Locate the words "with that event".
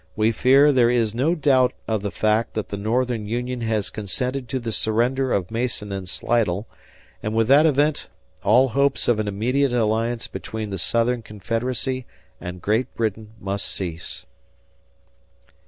7.35-8.07